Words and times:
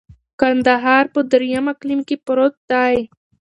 کندهار 0.39 1.05
په 1.13 1.19
دریم 1.31 1.65
اقلیم 1.73 1.99
کي 2.07 2.15
پروت 2.25 2.55
دی. 2.71 2.95